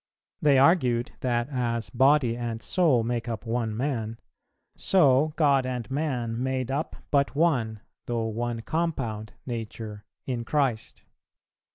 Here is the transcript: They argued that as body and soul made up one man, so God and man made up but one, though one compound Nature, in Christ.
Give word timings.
They 0.41 0.57
argued 0.57 1.11
that 1.19 1.47
as 1.51 1.91
body 1.91 2.35
and 2.35 2.59
soul 2.59 3.03
made 3.03 3.29
up 3.29 3.45
one 3.45 3.77
man, 3.77 4.17
so 4.75 5.33
God 5.35 5.63
and 5.67 5.91
man 5.91 6.41
made 6.41 6.71
up 6.71 6.95
but 7.11 7.35
one, 7.35 7.81
though 8.07 8.25
one 8.25 8.63
compound 8.63 9.33
Nature, 9.45 10.03
in 10.25 10.43
Christ. 10.43 11.03